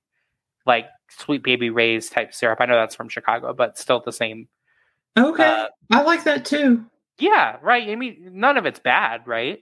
like 0.71 0.87
sweet 1.09 1.43
baby 1.43 1.71
Ray's 1.71 2.09
type 2.09 2.33
syrup. 2.33 2.61
I 2.61 2.67
know 2.67 2.77
that's 2.77 2.95
from 2.95 3.09
Chicago, 3.09 3.53
but 3.53 3.77
still 3.79 4.01
the 4.05 4.13
same. 4.13 4.47
Okay. 5.19 5.45
Uh, 5.45 5.67
I 5.91 6.03
like 6.03 6.23
that 6.25 6.45
too. 6.45 6.87
yeah, 7.19 7.57
right. 7.63 7.89
I 7.89 7.97
mean, 7.97 8.31
none 8.45 8.57
of 8.57 8.65
it's 8.67 8.79
bad, 8.81 9.27
right? 9.27 9.59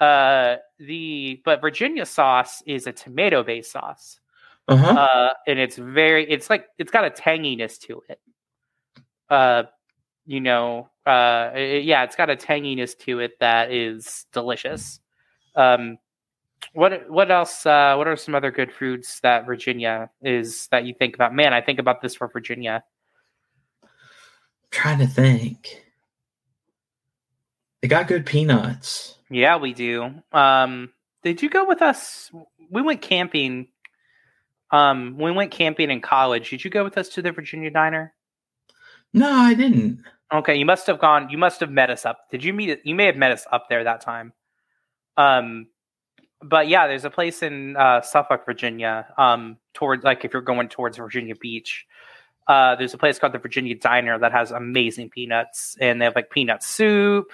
Uh, 0.00 0.56
the 0.78 1.40
but 1.44 1.60
Virginia 1.60 2.06
sauce 2.06 2.62
is 2.66 2.86
a 2.86 2.92
tomato 2.92 3.42
based 3.42 3.72
sauce, 3.72 4.20
Uh-huh. 4.68 4.86
uh, 5.04 5.30
and 5.48 5.58
it's 5.58 5.76
very 5.76 6.22
it's 6.30 6.48
like 6.50 6.66
it's 6.78 6.92
got 6.92 7.04
a 7.04 7.10
tanginess 7.10 7.78
to 7.86 8.02
it. 8.08 8.20
Uh, 9.28 9.64
you 10.26 10.40
know, 10.40 10.88
uh, 11.06 11.50
it- 11.54 11.84
yeah, 11.84 12.04
it's 12.04 12.16
got 12.16 12.30
a 12.30 12.36
tanginess 12.36 12.96
to 13.00 13.20
it 13.20 13.32
that 13.40 13.70
is 13.72 14.26
delicious. 14.32 15.00
Um, 15.56 15.98
what 16.72 17.10
what 17.10 17.30
else? 17.30 17.66
Uh, 17.66 17.94
what 17.96 18.08
are 18.08 18.16
some 18.16 18.34
other 18.34 18.50
good 18.50 18.72
foods 18.72 19.20
that 19.22 19.46
Virginia 19.46 20.10
is 20.22 20.68
that 20.70 20.84
you 20.84 20.94
think 20.98 21.14
about? 21.14 21.34
Man, 21.34 21.52
I 21.52 21.60
think 21.60 21.78
about 21.78 22.00
this 22.02 22.14
for 22.14 22.28
Virginia. 22.28 22.82
I'm 23.82 23.88
trying 24.70 24.98
to 24.98 25.06
think. 25.06 25.84
They 27.82 27.88
got 27.88 28.08
good 28.08 28.24
peanuts. 28.24 29.18
Yeah, 29.28 29.56
we 29.56 29.74
do. 29.74 30.22
Um, 30.32 30.90
did 31.22 31.42
you 31.42 31.50
go 31.50 31.66
with 31.66 31.82
us? 31.82 32.30
We 32.70 32.82
went 32.82 33.02
camping. 33.02 33.68
Um, 34.70 35.18
we 35.18 35.30
went 35.30 35.50
camping 35.50 35.90
in 35.90 36.00
college. 36.00 36.50
Did 36.50 36.64
you 36.64 36.70
go 36.70 36.82
with 36.82 36.96
us 36.96 37.10
to 37.10 37.22
the 37.22 37.32
Virginia 37.32 37.70
Diner? 37.70 38.14
No, 39.12 39.30
I 39.30 39.54
didn't. 39.54 40.02
Okay, 40.32 40.56
you 40.56 40.64
must 40.64 40.86
have 40.86 40.98
gone. 40.98 41.28
You 41.30 41.38
must 41.38 41.60
have 41.60 41.70
met 41.70 41.90
us 41.90 42.06
up. 42.06 42.30
Did 42.30 42.42
you 42.42 42.52
meet? 42.52 42.80
You 42.84 42.94
may 42.94 43.06
have 43.06 43.16
met 43.16 43.32
us 43.32 43.46
up 43.52 43.68
there 43.68 43.84
that 43.84 44.00
time. 44.00 44.32
Um, 45.16 45.68
but 46.44 46.68
yeah, 46.68 46.86
there's 46.86 47.04
a 47.04 47.10
place 47.10 47.42
in 47.42 47.76
uh, 47.76 48.02
Suffolk, 48.02 48.44
Virginia, 48.44 49.06
um, 49.16 49.56
towards 49.72 50.04
like 50.04 50.24
if 50.24 50.32
you're 50.32 50.42
going 50.42 50.68
towards 50.68 50.98
Virginia 50.98 51.34
Beach. 51.34 51.86
Uh, 52.46 52.76
there's 52.76 52.92
a 52.92 52.98
place 52.98 53.18
called 53.18 53.32
the 53.32 53.38
Virginia 53.38 53.74
Diner 53.74 54.18
that 54.18 54.32
has 54.32 54.50
amazing 54.50 55.08
peanuts, 55.08 55.76
and 55.80 56.00
they 56.00 56.04
have 56.04 56.14
like 56.14 56.30
peanut 56.30 56.62
soup. 56.62 57.32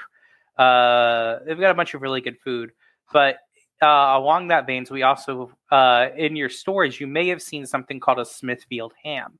Uh, 0.56 1.40
they've 1.44 1.58
got 1.58 1.72
a 1.72 1.74
bunch 1.74 1.94
of 1.94 2.02
really 2.02 2.20
good 2.20 2.38
food. 2.38 2.70
But 3.12 3.38
uh, 3.82 3.86
along 3.86 4.48
that 4.48 4.66
veins, 4.66 4.90
we 4.90 5.02
also 5.02 5.50
uh, 5.72 6.08
in 6.16 6.36
your 6.36 6.48
stores 6.48 7.00
you 7.00 7.08
may 7.08 7.28
have 7.28 7.42
seen 7.42 7.66
something 7.66 7.98
called 7.98 8.20
a 8.20 8.24
Smithfield 8.24 8.92
ham. 9.02 9.38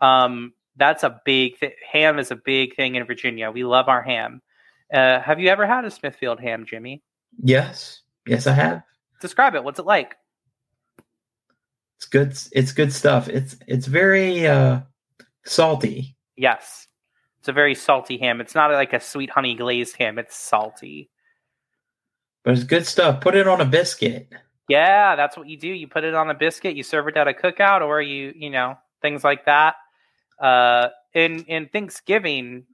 Um, 0.00 0.54
that's 0.76 1.02
a 1.02 1.20
big 1.24 1.58
th- 1.58 1.74
ham 1.92 2.18
is 2.18 2.30
a 2.30 2.36
big 2.36 2.74
thing 2.76 2.94
in 2.94 3.04
Virginia. 3.04 3.50
We 3.50 3.64
love 3.64 3.88
our 3.88 4.00
ham. 4.00 4.40
Uh, 4.90 5.20
have 5.20 5.38
you 5.38 5.50
ever 5.50 5.66
had 5.66 5.84
a 5.84 5.90
Smithfield 5.90 6.40
ham, 6.40 6.64
Jimmy? 6.64 7.02
Yes, 7.42 8.00
yes, 8.28 8.46
I 8.46 8.52
have. 8.52 8.82
Describe 9.20 9.54
it. 9.54 9.64
What's 9.64 9.78
it 9.78 9.86
like? 9.86 10.16
It's 11.96 12.06
good. 12.06 12.38
It's 12.52 12.72
good 12.72 12.92
stuff. 12.92 13.28
It's 13.28 13.56
it's 13.66 13.86
very 13.86 14.46
uh, 14.46 14.80
salty. 15.44 16.16
Yes, 16.36 16.86
it's 17.40 17.48
a 17.48 17.52
very 17.52 17.74
salty 17.74 18.18
ham. 18.18 18.40
It's 18.40 18.54
not 18.54 18.70
like 18.70 18.92
a 18.92 19.00
sweet 19.00 19.30
honey 19.30 19.54
glazed 19.56 19.96
ham. 19.96 20.18
It's 20.18 20.36
salty, 20.36 21.10
but 22.44 22.54
it's 22.54 22.64
good 22.64 22.86
stuff. 22.86 23.20
Put 23.20 23.34
it 23.34 23.48
on 23.48 23.60
a 23.60 23.64
biscuit. 23.64 24.28
Yeah, 24.68 25.16
that's 25.16 25.36
what 25.36 25.48
you 25.48 25.58
do. 25.58 25.68
You 25.68 25.88
put 25.88 26.04
it 26.04 26.14
on 26.14 26.30
a 26.30 26.34
biscuit. 26.34 26.76
You 26.76 26.82
serve 26.82 27.08
it 27.08 27.16
at 27.16 27.26
a 27.26 27.32
cookout, 27.32 27.80
or 27.80 28.00
you 28.00 28.32
you 28.36 28.50
know 28.50 28.78
things 29.02 29.24
like 29.24 29.46
that. 29.46 29.74
Uh, 30.40 30.88
in 31.14 31.44
in 31.44 31.68
Thanksgiving, 31.68 32.66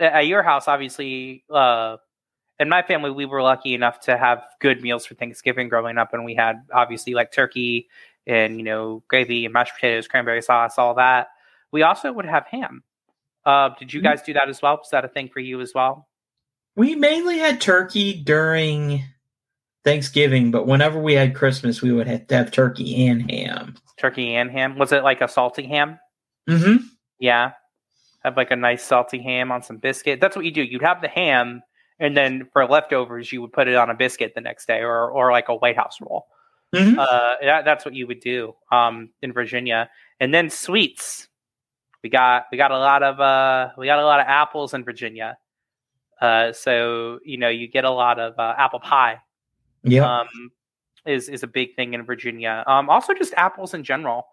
at 0.00 0.26
your 0.26 0.42
house, 0.42 0.66
obviously, 0.66 1.44
uh, 1.50 1.98
in 2.60 2.68
my 2.68 2.82
family, 2.82 3.10
we 3.10 3.26
were 3.26 3.42
lucky 3.42 3.74
enough 3.74 4.00
to 4.00 4.16
have 4.16 4.44
good 4.60 4.80
meals 4.80 5.04
for 5.06 5.14
Thanksgiving 5.14 5.68
growing 5.68 5.98
up, 5.98 6.14
and 6.14 6.24
we 6.24 6.34
had 6.34 6.62
obviously 6.72 7.14
like 7.14 7.32
turkey 7.32 7.88
and 8.26 8.58
you 8.58 8.64
know 8.64 9.02
gravy 9.08 9.44
and 9.44 9.52
mashed 9.52 9.74
potatoes, 9.74 10.08
cranberry 10.08 10.42
sauce, 10.42 10.78
all 10.78 10.94
that. 10.94 11.28
We 11.72 11.82
also 11.82 12.12
would 12.12 12.26
have 12.26 12.46
ham. 12.46 12.82
Uh, 13.44 13.70
did 13.78 13.92
you 13.92 14.00
mm-hmm. 14.00 14.08
guys 14.08 14.22
do 14.22 14.32
that 14.34 14.48
as 14.48 14.62
well? 14.62 14.76
Was 14.76 14.90
that 14.90 15.04
a 15.04 15.08
thing 15.08 15.28
for 15.28 15.40
you 15.40 15.60
as 15.60 15.72
well? 15.74 16.08
We 16.76 16.94
mainly 16.94 17.38
had 17.38 17.60
turkey 17.60 18.22
during 18.22 19.04
Thanksgiving, 19.84 20.50
but 20.50 20.66
whenever 20.66 21.00
we 21.00 21.14
had 21.14 21.34
Christmas, 21.34 21.82
we 21.82 21.92
would 21.92 22.06
have 22.06 22.26
to 22.28 22.36
have 22.36 22.50
turkey 22.50 23.06
and 23.06 23.30
ham. 23.30 23.76
Turkey 23.98 24.34
and 24.34 24.50
ham. 24.50 24.78
Was 24.78 24.92
it 24.92 25.04
like 25.04 25.20
a 25.20 25.28
salty 25.28 25.66
ham? 25.66 25.98
Mm-hmm. 26.48 26.86
Yeah. 27.18 27.52
Have 28.24 28.36
like 28.36 28.50
a 28.50 28.56
nice 28.56 28.82
salty 28.82 29.22
ham 29.22 29.52
on 29.52 29.62
some 29.62 29.76
biscuit. 29.76 30.20
That's 30.20 30.34
what 30.34 30.44
you 30.44 30.50
do. 30.50 30.62
You'd 30.62 30.82
have 30.82 31.02
the 31.02 31.08
ham, 31.08 31.62
and 31.98 32.16
then 32.16 32.48
for 32.52 32.66
leftovers, 32.66 33.32
you 33.32 33.40
would 33.40 33.52
put 33.52 33.68
it 33.68 33.76
on 33.76 33.90
a 33.90 33.94
biscuit 33.94 34.32
the 34.34 34.40
next 34.40 34.66
day, 34.66 34.80
or 34.80 35.10
or 35.10 35.30
like 35.30 35.48
a 35.48 35.54
White 35.54 35.76
House 35.76 35.98
roll. 36.00 36.26
Mm-hmm. 36.74 36.98
Uh, 36.98 37.34
that, 37.42 37.64
that's 37.64 37.84
what 37.84 37.94
you 37.94 38.06
would 38.06 38.20
do 38.20 38.54
um, 38.72 39.10
in 39.22 39.32
Virginia. 39.32 39.88
And 40.18 40.34
then 40.34 40.50
sweets. 40.50 41.28
We 42.02 42.10
got 42.10 42.46
we 42.50 42.58
got 42.58 42.70
a 42.70 42.78
lot 42.78 43.02
of 43.02 43.20
uh, 43.20 43.70
we 43.78 43.86
got 43.86 43.98
a 43.98 44.04
lot 44.04 44.20
of 44.20 44.26
apples 44.28 44.74
in 44.74 44.84
Virginia. 44.84 45.38
Uh, 46.20 46.52
so 46.52 47.18
you 47.24 47.38
know 47.38 47.48
you 47.48 47.68
get 47.68 47.84
a 47.84 47.90
lot 47.90 48.18
of 48.18 48.38
uh, 48.38 48.54
apple 48.58 48.80
pie. 48.80 49.18
Yeah, 49.82 50.20
um, 50.20 50.50
is 51.06 51.28
is 51.28 51.42
a 51.42 51.46
big 51.46 51.74
thing 51.76 51.94
in 51.94 52.04
Virginia. 52.04 52.62
Um, 52.66 52.90
also 52.90 53.14
just 53.14 53.32
apples 53.34 53.72
in 53.72 53.84
general. 53.84 54.26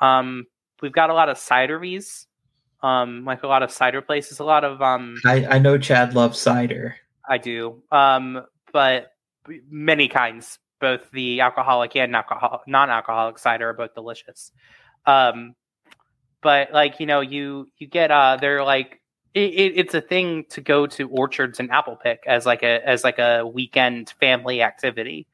Um, 0.00 0.46
we've 0.80 0.92
got 0.92 1.10
a 1.10 1.14
lot 1.14 1.28
of 1.28 1.36
cideries. 1.36 2.26
Um, 2.80 3.24
like 3.24 3.42
a 3.42 3.48
lot 3.48 3.62
of 3.62 3.72
cider 3.72 4.00
places. 4.00 4.38
A 4.38 4.44
lot 4.44 4.64
of 4.64 4.80
um. 4.80 5.20
I 5.26 5.46
I 5.46 5.58
know 5.58 5.76
Chad 5.76 6.14
loves 6.14 6.38
cider. 6.38 6.96
I 7.28 7.38
do. 7.38 7.82
Um, 7.92 8.44
but 8.72 9.12
many 9.70 10.08
kinds 10.08 10.58
both 10.80 11.10
the 11.10 11.40
alcoholic 11.40 11.96
and 11.96 12.12
non-alcoholic 12.12 13.38
cider 13.38 13.70
are 13.70 13.74
both 13.74 13.94
delicious. 13.94 14.52
Um, 15.06 15.54
but 16.40 16.72
like 16.72 17.00
you 17.00 17.06
know, 17.06 17.20
you 17.20 17.68
you 17.78 17.86
get 17.86 18.10
uh, 18.10 18.36
they're 18.40 18.64
like 18.64 19.00
it, 19.34 19.52
it, 19.52 19.72
it's 19.76 19.94
a 19.94 20.00
thing 20.00 20.44
to 20.50 20.60
go 20.60 20.86
to 20.86 21.08
orchards 21.08 21.60
and 21.60 21.70
apple 21.70 21.96
pick 21.96 22.22
as 22.26 22.46
like 22.46 22.62
a 22.62 22.86
as 22.86 23.04
like 23.04 23.18
a 23.18 23.46
weekend 23.46 24.14
family 24.20 24.62
activity. 24.62 25.26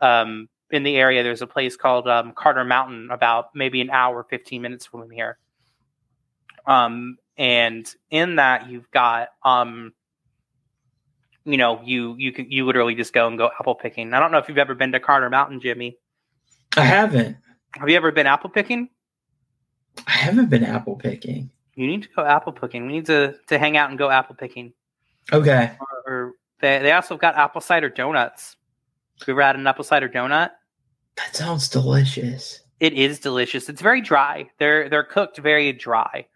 Um, 0.00 0.48
in 0.70 0.82
the 0.82 0.96
area, 0.96 1.22
there's 1.22 1.42
a 1.42 1.46
place 1.46 1.76
called 1.76 2.08
um, 2.08 2.32
Carter 2.32 2.64
Mountain, 2.64 3.10
about 3.10 3.54
maybe 3.54 3.80
an 3.80 3.90
hour, 3.90 4.24
fifteen 4.28 4.62
minutes 4.62 4.86
from 4.86 5.10
here. 5.10 5.38
Um, 6.66 7.18
and 7.38 7.86
in 8.10 8.36
that, 8.36 8.68
you've 8.68 8.90
got 8.90 9.28
um, 9.44 9.92
you 11.46 11.56
know, 11.56 11.80
you 11.84 12.16
you 12.18 12.32
can 12.32 12.50
you 12.50 12.66
literally 12.66 12.94
just 12.94 13.12
go 13.12 13.26
and 13.28 13.38
go 13.38 13.50
apple 13.58 13.76
picking. 13.76 14.12
I 14.12 14.20
don't 14.20 14.32
know 14.32 14.38
if 14.38 14.48
you've 14.48 14.58
ever 14.58 14.74
been 14.74 14.92
to 14.92 15.00
Carter 15.00 15.30
Mountain, 15.30 15.60
Jimmy. 15.60 15.96
I 16.76 16.82
haven't. 16.82 17.36
Have 17.78 17.88
you 17.88 17.96
ever 17.96 18.10
been 18.10 18.26
apple 18.26 18.50
picking? 18.50 18.88
I 20.06 20.12
haven't 20.12 20.50
been 20.50 20.64
apple 20.64 20.96
picking. 20.96 21.50
You 21.74 21.86
need 21.86 22.02
to 22.02 22.08
go 22.14 22.24
apple 22.24 22.52
picking. 22.52 22.86
We 22.86 22.94
need 22.94 23.06
to 23.06 23.36
to 23.46 23.58
hang 23.58 23.76
out 23.76 23.90
and 23.90 23.98
go 23.98 24.10
apple 24.10 24.34
picking. 24.34 24.72
Okay. 25.32 25.72
Or, 25.80 26.12
or 26.12 26.32
they 26.60 26.80
they 26.80 26.92
also 26.92 27.16
got 27.16 27.36
apple 27.36 27.60
cider 27.60 27.88
donuts. 27.88 28.56
Have 29.20 29.28
you 29.28 29.34
ever 29.34 29.42
had 29.42 29.56
an 29.56 29.66
apple 29.66 29.84
cider 29.84 30.08
donut? 30.08 30.50
That 31.16 31.36
sounds 31.36 31.68
delicious. 31.68 32.60
It 32.80 32.92
is 32.92 33.20
delicious. 33.20 33.68
It's 33.68 33.80
very 33.80 34.00
dry. 34.00 34.50
They're 34.58 34.88
they're 34.88 35.04
cooked 35.04 35.38
very 35.38 35.72
dry. 35.72 36.26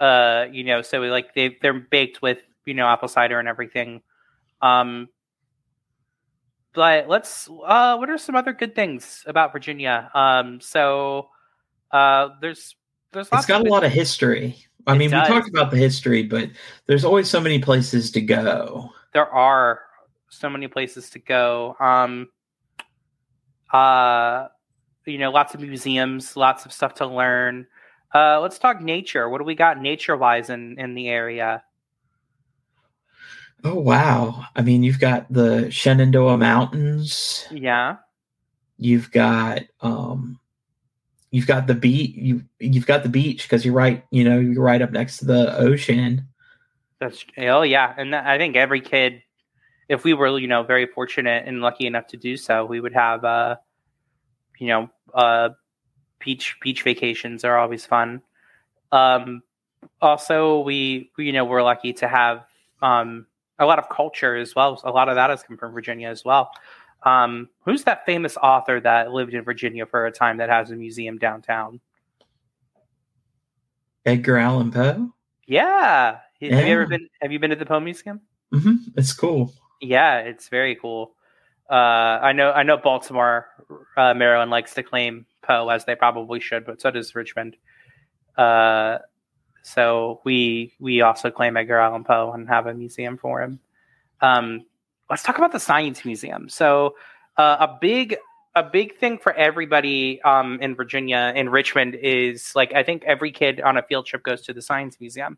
Uh, 0.00 0.46
you 0.50 0.64
know, 0.64 0.82
so 0.82 1.00
like 1.00 1.34
they 1.34 1.56
they're 1.60 1.74
baked 1.74 2.22
with 2.22 2.38
you 2.64 2.74
know 2.74 2.86
apple 2.86 3.08
cider 3.08 3.38
and 3.38 3.48
everything. 3.48 4.00
Um, 4.60 5.08
but 6.74 7.08
let's. 7.08 7.48
Uh, 7.48 7.96
what 7.96 8.10
are 8.10 8.18
some 8.18 8.36
other 8.36 8.52
good 8.52 8.74
things 8.74 9.24
about 9.26 9.52
Virginia? 9.52 10.10
Um, 10.14 10.60
so 10.60 11.28
uh, 11.90 12.30
there's 12.40 12.76
there's 13.12 13.28
it's 13.32 13.46
got 13.46 13.66
a 13.66 13.70
lot 13.70 13.84
of 13.84 13.92
history. 13.92 14.56
I 14.86 14.96
mean, 14.96 15.10
does. 15.10 15.28
we 15.28 15.34
talked 15.34 15.48
about 15.48 15.70
the 15.70 15.76
history, 15.76 16.22
but 16.22 16.50
there's 16.86 17.04
always 17.04 17.28
so 17.28 17.40
many 17.40 17.58
places 17.58 18.10
to 18.12 18.20
go. 18.20 18.90
There 19.12 19.28
are 19.28 19.80
so 20.30 20.48
many 20.48 20.68
places 20.68 21.10
to 21.10 21.18
go. 21.18 21.76
Um, 21.80 22.28
uh, 23.72 24.48
you 25.04 25.18
know, 25.18 25.30
lots 25.30 25.54
of 25.54 25.60
museums, 25.60 26.36
lots 26.36 26.64
of 26.64 26.72
stuff 26.72 26.94
to 26.94 27.06
learn. 27.06 27.66
Uh, 28.14 28.40
let's 28.40 28.58
talk 28.58 28.80
nature. 28.80 29.28
What 29.28 29.38
do 29.38 29.44
we 29.44 29.54
got 29.54 29.80
nature 29.80 30.16
wise 30.16 30.48
in 30.50 30.78
in 30.78 30.94
the 30.94 31.08
area? 31.08 31.62
Oh 33.64 33.74
wow! 33.74 34.44
I 34.54 34.62
mean, 34.62 34.82
you've 34.82 35.00
got 35.00 35.32
the 35.32 35.70
Shenandoah 35.70 36.38
Mountains. 36.38 37.46
Yeah. 37.50 37.96
You've 38.76 39.10
got 39.10 39.62
um, 39.80 40.38
you've 41.30 41.46
got 41.48 41.66
the 41.66 41.74
beach. 41.74 42.12
You 42.14 42.42
you've 42.60 42.86
got 42.86 43.02
the 43.02 43.08
beach 43.08 43.42
because 43.42 43.64
you're 43.64 43.74
right. 43.74 44.04
You 44.10 44.24
know, 44.24 44.38
you're 44.38 44.62
right 44.62 44.80
up 44.80 44.92
next 44.92 45.18
to 45.18 45.24
the 45.24 45.56
ocean. 45.58 46.28
That's 47.00 47.24
oh 47.36 47.62
yeah, 47.62 47.92
and 47.96 48.14
I 48.14 48.38
think 48.38 48.56
every 48.56 48.80
kid, 48.80 49.22
if 49.88 50.04
we 50.04 50.14
were 50.14 50.38
you 50.38 50.46
know 50.46 50.62
very 50.62 50.86
fortunate 50.86 51.44
and 51.46 51.60
lucky 51.60 51.86
enough 51.86 52.06
to 52.08 52.16
do 52.16 52.36
so, 52.36 52.64
we 52.64 52.80
would 52.80 52.94
have 52.94 53.24
uh, 53.24 53.56
you 54.58 54.68
know, 54.68 54.90
uh, 55.14 55.50
beach 56.18 56.56
beach 56.60 56.82
vacations 56.82 57.44
are 57.44 57.58
always 57.58 57.86
fun. 57.86 58.22
Um, 58.92 59.42
also, 60.00 60.60
we, 60.60 61.10
we 61.16 61.26
you 61.26 61.32
know 61.32 61.44
we're 61.44 61.62
lucky 61.62 61.92
to 61.94 62.08
have 62.08 62.44
um 62.82 63.26
a 63.58 63.66
lot 63.66 63.78
of 63.78 63.88
culture 63.88 64.36
as 64.36 64.54
well. 64.54 64.80
A 64.84 64.90
lot 64.90 65.08
of 65.08 65.16
that 65.16 65.30
has 65.30 65.42
come 65.42 65.56
from 65.56 65.72
Virginia 65.72 66.08
as 66.08 66.24
well. 66.24 66.50
Um, 67.04 67.48
who's 67.64 67.84
that 67.84 68.04
famous 68.06 68.36
author 68.36 68.80
that 68.80 69.12
lived 69.12 69.34
in 69.34 69.42
Virginia 69.42 69.86
for 69.86 70.06
a 70.06 70.12
time 70.12 70.38
that 70.38 70.48
has 70.48 70.70
a 70.70 70.76
museum 70.76 71.18
downtown? 71.18 71.80
Edgar 74.04 74.38
Allan 74.38 74.70
Poe. 74.70 75.12
Yeah. 75.46 76.18
yeah. 76.40 76.56
Have 76.56 76.66
you 76.66 76.72
ever 76.72 76.86
been? 76.86 77.08
Have 77.20 77.32
you 77.32 77.38
been 77.38 77.50
to 77.50 77.56
the 77.56 77.66
Poe 77.66 77.80
Museum? 77.80 78.20
Mm-hmm. 78.52 78.76
It's 78.96 79.12
cool. 79.12 79.52
Yeah, 79.80 80.18
it's 80.18 80.48
very 80.48 80.74
cool. 80.76 81.14
Uh, 81.70 81.74
I 81.74 82.32
know. 82.32 82.52
I 82.52 82.62
know 82.62 82.76
Baltimore, 82.76 83.48
uh, 83.96 84.14
Maryland 84.14 84.50
likes 84.50 84.74
to 84.74 84.82
claim 84.82 85.26
Poe 85.42 85.68
as 85.68 85.84
they 85.84 85.94
probably 85.94 86.40
should, 86.40 86.64
but 86.64 86.80
so 86.80 86.90
does 86.90 87.14
Richmond. 87.14 87.56
Uh, 88.36 88.98
so 89.68 90.20
we 90.24 90.72
we 90.80 91.02
also 91.02 91.30
claim 91.30 91.56
Edgar 91.56 91.78
Allan 91.78 92.04
Poe 92.04 92.32
and 92.32 92.48
have 92.48 92.66
a 92.66 92.74
museum 92.74 93.18
for 93.18 93.42
him. 93.42 93.60
Um, 94.20 94.64
let's 95.10 95.22
talk 95.22 95.36
about 95.36 95.52
the 95.52 95.60
Science 95.60 96.04
Museum. 96.04 96.48
So 96.48 96.96
uh, 97.36 97.56
a 97.60 97.78
big 97.80 98.16
a 98.54 98.62
big 98.62 98.96
thing 98.96 99.18
for 99.18 99.32
everybody 99.34 100.22
um, 100.22 100.58
in 100.62 100.74
Virginia 100.74 101.32
in 101.36 101.50
Richmond 101.50 101.96
is 101.96 102.52
like 102.56 102.72
I 102.72 102.82
think 102.82 103.04
every 103.04 103.30
kid 103.30 103.60
on 103.60 103.76
a 103.76 103.82
field 103.82 104.06
trip 104.06 104.22
goes 104.22 104.40
to 104.42 104.54
the 104.54 104.62
Science 104.62 104.98
Museum. 105.00 105.36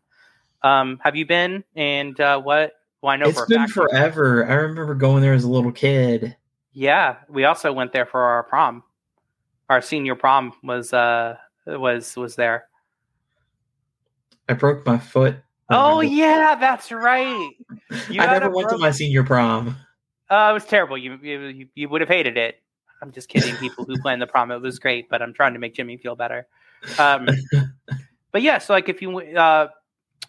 Um, 0.63 0.99
have 1.03 1.15
you 1.15 1.25
been? 1.25 1.63
And 1.75 2.19
uh, 2.19 2.39
what? 2.39 2.73
Well, 3.01 3.11
I 3.11 3.17
know 3.17 3.27
it's 3.27 3.45
been 3.45 3.67
forever. 3.67 4.45
I 4.45 4.53
remember 4.53 4.93
going 4.95 5.21
there 5.21 5.33
as 5.33 5.43
a 5.43 5.49
little 5.49 5.71
kid. 5.71 6.37
Yeah, 6.71 7.17
we 7.27 7.43
also 7.43 7.73
went 7.73 7.91
there 7.91 8.05
for 8.05 8.21
our 8.21 8.43
prom. 8.43 8.83
Our 9.69 9.81
senior 9.81 10.15
prom 10.15 10.53
was 10.63 10.93
uh 10.93 11.35
was 11.65 12.15
was 12.15 12.35
there. 12.35 12.67
I 14.49 14.53
broke 14.53 14.85
my 14.85 14.97
foot. 14.97 15.37
Oh 15.69 16.01
yeah, 16.01 16.55
that's 16.59 16.91
right. 16.91 17.51
You 18.09 18.21
I 18.21 18.25
never 18.25 18.49
went 18.49 18.69
to 18.69 18.77
my 18.77 18.91
senior 18.91 19.23
prom. 19.23 19.77
Uh, 20.29 20.49
it 20.49 20.53
was 20.53 20.65
terrible. 20.65 20.97
You, 20.97 21.17
you 21.21 21.67
you 21.75 21.89
would 21.89 22.01
have 22.01 22.09
hated 22.09 22.37
it. 22.37 22.61
I'm 23.01 23.11
just 23.11 23.29
kidding. 23.29 23.55
People 23.57 23.85
who 23.85 23.99
planned 24.01 24.21
the 24.21 24.27
prom, 24.27 24.51
it 24.51 24.61
was 24.61 24.79
great, 24.79 25.09
but 25.09 25.21
I'm 25.21 25.33
trying 25.33 25.53
to 25.53 25.59
make 25.59 25.73
Jimmy 25.73 25.97
feel 25.97 26.15
better. 26.15 26.47
Um, 26.99 27.27
but 28.31 28.41
yeah, 28.41 28.57
so 28.57 28.73
like 28.73 28.89
if 28.89 29.01
you 29.01 29.19
uh, 29.19 29.69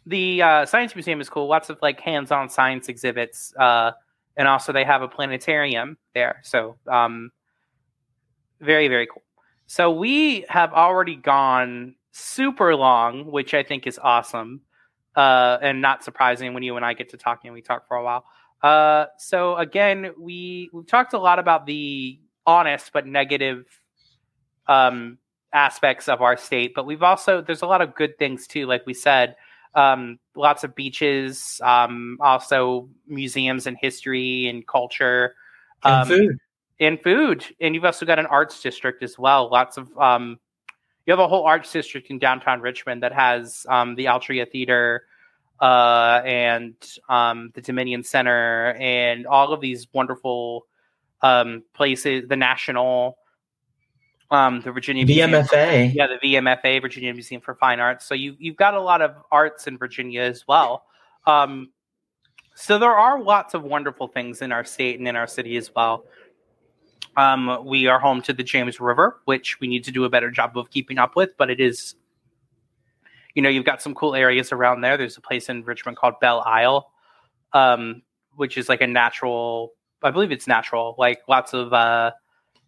the 0.07 0.42
uh, 0.42 0.66
science 0.66 0.95
museum 0.95 1.21
is 1.21 1.28
cool. 1.28 1.47
Lots 1.49 1.71
of 1.71 1.78
like 1.83 2.00
hands-on 2.00 2.49
science 2.49 2.88
exhibits, 2.88 3.54
uh, 3.57 3.92
and 4.37 4.49
also 4.49 4.73
they 4.73 4.85
have 4.85 5.02
a 5.02 5.09
planetarium 5.09 5.99
there. 6.14 6.40
So 6.42 6.76
um, 6.87 7.31
very 8.61 8.88
very 8.88 9.07
cool. 9.07 9.23
So 9.66 9.90
we 9.90 10.45
have 10.49 10.73
already 10.73 11.16
gone 11.16 11.95
super 12.12 12.76
long, 12.76 13.31
which 13.31 13.54
I 13.54 13.62
think 13.62 13.87
is 13.87 13.99
awesome, 14.00 14.61
uh, 15.16 15.59
and 15.61 15.83
not 15.83 16.04
surprising 16.04 16.54
when 16.54 16.62
you 16.62 16.76
and 16.76 16.85
I 16.85 16.95
get 16.95 17.11
to 17.11 17.16
talking. 17.16 17.52
We 17.52 17.62
talk 17.62 17.88
for 17.88 17.97
a 17.97 18.04
while. 18.04 18.25
Uh, 18.62 19.07
so 19.19 19.57
again, 19.57 20.12
we 20.19 20.71
we've 20.73 20.87
talked 20.87 21.14
a 21.14 21.19
lot 21.19 21.38
about 21.38 21.66
the 21.66 22.21
honest 22.47 22.92
but 22.92 23.07
negative 23.07 23.66
um, 24.69 25.19
aspects 25.52 26.09
of 26.09 26.23
our 26.23 26.37
state, 26.37 26.73
but 26.75 26.87
we've 26.87 27.02
also 27.02 27.40
there's 27.40 27.62
a 27.62 27.66
lot 27.66 27.83
of 27.83 27.95
good 27.95 28.16
things 28.19 28.47
too. 28.47 28.66
Like 28.66 28.87
we 28.87 28.95
said, 28.95 29.35
um, 29.75 30.19
lots 30.37 30.64
of 30.64 30.75
beaches, 30.75 31.61
um, 31.64 32.19
also 32.21 32.88
museums 33.09 33.66
and 33.66 33.76
history 33.81 34.47
and 34.47 34.66
culture, 34.66 35.35
and 35.83 35.95
um, 35.95 36.09
food. 36.09 36.38
and 36.78 37.02
food. 37.02 37.45
And 37.61 37.75
you've 37.75 37.85
also 37.85 38.07
got 38.07 38.19
an 38.19 38.26
arts 38.26 38.62
district 38.62 39.02
as 39.02 39.19
well. 39.19 39.50
Lots 39.50 39.76
of 39.76 39.88
um, 39.99 40.38
you 41.07 41.13
have 41.13 41.19
a 41.19 41.29
whole 41.29 41.45
arts 41.45 41.73
district 41.73 42.11
in 42.11 42.19
downtown 42.19 42.61
Richmond 42.61 43.03
that 43.03 43.13
has 43.13 43.67
um, 43.69 43.95
the 43.95 44.07
Altria 44.07 44.51
Theater 44.51 45.05
uh, 45.61 46.23
and 46.25 46.75
um, 47.09 47.51
the 47.55 47.61
Dominion 47.61 48.03
Center 48.05 48.75
and 48.79 49.27
all 49.27 49.53
of 49.53 49.61
these 49.61 49.87
wonderful 49.93 50.67
um, 51.23 51.63
places. 51.73 52.29
The 52.29 52.37
National, 52.37 53.19
um, 54.31 54.61
the 54.63 54.73
Virginia 54.73 55.05
Museum- 55.07 55.31
VMFA. 55.31 55.95
yeah, 55.95 56.07
the 56.07 56.19
VMFA, 56.35 56.81
Virginia 56.81 57.13
Museum 57.13 57.41
for 57.41 57.55
Fine 57.55 57.81
Arts. 57.81 58.05
So 58.07 58.15
you 58.15 58.37
you've 58.39 58.57
got 58.57 58.75
a 58.75 58.81
lot 58.81 59.03
of 59.03 59.15
arts 59.31 59.67
in 59.67 59.79
Virginia 59.79 60.23
as 60.23 60.47
well. 60.47 60.85
Um, 61.27 61.71
so 62.55 62.79
there 62.79 62.93
are 62.93 63.23
lots 63.23 63.55
of 63.55 63.63
wonderful 63.63 64.09
things 64.09 64.43
in 64.43 64.53
our 64.53 64.65
state 64.65 64.99
and 64.99 65.09
in 65.09 65.17
our 65.17 65.27
city 65.27 65.57
as 65.57 65.75
well. 65.75 66.05
Um, 67.16 67.64
we 67.66 67.87
are 67.87 67.99
home 67.99 68.23
to 68.23 68.33
the 68.33 68.42
James 68.42 68.81
River, 68.81 69.21
which 69.26 69.61
we 69.61 69.69
need 69.69 69.85
to 69.85 69.90
do 69.90 70.04
a 70.04 70.11
better 70.11 70.31
job 70.31 70.57
of 70.57 70.71
keeping 70.71 70.99
up 70.99 71.14
with, 71.14 71.37
but 71.37 71.50
it 71.50 71.61
is, 71.61 71.95
you 73.35 73.42
know, 73.42 73.49
you've 73.49 73.66
got 73.66 73.83
some 73.83 73.95
cool 73.95 74.14
areas 74.14 74.50
around 74.52 74.81
there. 74.81 74.97
There's 74.97 75.16
a 75.16 75.21
place 75.21 75.49
in 75.49 75.62
Richmond 75.64 75.99
called 75.99 76.14
Belle 76.21 76.42
Isle, 76.47 76.90
um, 77.52 78.02
which 78.37 78.57
is 78.57 78.69
like 78.69 78.81
a 78.81 78.87
natural, 78.87 79.73
I 80.02 80.11
believe 80.11 80.33
it's 80.33 80.47
natural, 80.47 80.95
like 80.99 81.21
lots 81.28 81.52
of 81.52 81.73
uh, 81.73 82.12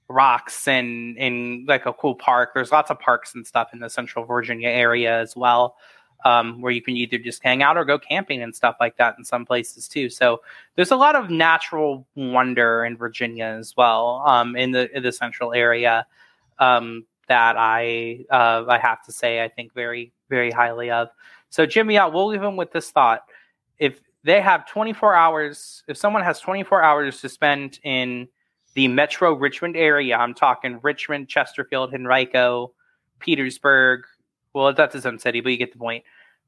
rocks 0.09 0.69
and 0.69 1.19
and 1.19 1.67
like 1.67 1.87
a 1.87 1.93
cool 1.93 2.15
park. 2.15 2.51
There's 2.55 2.71
lots 2.71 2.91
of 2.91 2.99
parks 2.99 3.35
and 3.35 3.47
stuff 3.47 3.71
in 3.73 3.81
the 3.81 3.89
Central 3.89 4.25
Virginia 4.25 4.69
area 4.69 5.19
as 5.19 5.35
well, 5.35 5.77
um, 6.25 6.61
where 6.61 6.73
you 6.73 6.81
can 6.81 6.97
either 6.97 7.19
just 7.19 7.43
hang 7.43 7.63
out 7.63 7.77
or 7.77 7.85
go 7.85 7.99
camping 7.99 8.43
and 8.43 8.55
stuff 8.55 8.77
like 8.81 8.97
that 8.97 9.17
in 9.19 9.25
some 9.25 9.45
places 9.45 9.87
too. 9.87 10.09
So 10.09 10.41
there's 10.75 10.91
a 10.91 10.97
lot 10.97 11.15
of 11.15 11.31
natural 11.31 12.07
wonder 12.15 12.85
in 12.85 12.97
Virginia 12.97 13.45
as 13.45 13.77
well, 13.77 14.23
um, 14.27 14.57
in 14.57 14.73
the 14.73 14.95
in 14.97 15.03
the 15.03 15.13
central 15.13 15.53
area 15.53 16.07
um, 16.59 17.05
that 17.29 17.57
I 17.59 18.25
uh, 18.31 18.65
I 18.69 18.79
have 18.79 19.05
to 19.05 19.13
say 19.13 19.43
I 19.43 19.49
think 19.49 19.75
very 19.75 20.13
very 20.29 20.51
highly 20.51 20.91
of. 20.91 21.09
So 21.51 21.67
Jimmy, 21.67 21.99
out. 21.99 22.13
We'll 22.13 22.27
leave 22.27 22.43
him 22.43 22.57
with 22.57 22.73
this 22.73 22.91
thought: 22.91 23.25
if 23.79 24.01
they 24.25 24.41
have 24.41 24.67
24 24.67 25.15
hours, 25.15 25.83
if 25.87 25.97
someone 25.99 26.23
has 26.23 26.41
24 26.41 26.83
hours 26.83 27.21
to 27.21 27.29
spend 27.29 27.79
in 27.85 28.29
the 28.73 28.89
Metro 28.89 29.35
Richmond 29.35 29.77
area, 29.77 30.17
I'm 30.17 30.35
talking 30.35 30.81
Richmond, 30.83 31.29
Chesterfield, 31.29 31.93
Henrico, 31.93 32.73
Petersburg. 33.21 34.05
Well, 34.55 34.73
that's 34.73 34.95
his 34.95 35.05
own 35.05 35.19
city, 35.19 35.41
but 35.41 35.51
you 35.51 35.59
get 35.59 35.73
the 35.73 35.79
point. 35.79 36.05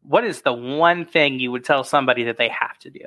What 0.06 0.24
is 0.24 0.42
the 0.42 0.52
one 0.52 1.04
thing 1.04 1.40
you 1.40 1.50
would 1.50 1.64
tell 1.64 1.82
somebody 1.84 2.24
that 2.24 2.36
they 2.38 2.48
have 2.48 2.78
to 2.80 2.90
do? 2.90 3.04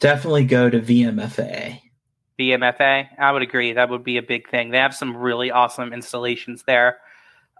Definitely 0.00 0.44
go 0.44 0.68
to 0.70 0.80
VMFA. 0.80 1.80
VMFA. 2.38 3.08
I 3.18 3.32
would 3.32 3.42
agree. 3.42 3.72
That 3.74 3.90
would 3.90 4.02
be 4.02 4.16
a 4.16 4.22
big 4.22 4.48
thing. 4.48 4.70
They 4.70 4.78
have 4.78 4.94
some 4.94 5.16
really 5.16 5.50
awesome 5.50 5.92
installations 5.92 6.64
there. 6.66 6.98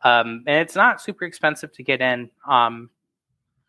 Um, 0.02 0.44
and 0.46 0.56
it's 0.60 0.74
not 0.74 1.00
super 1.02 1.24
expensive 1.24 1.72
to 1.72 1.82
get 1.82 2.00
in. 2.00 2.30
Um, 2.48 2.88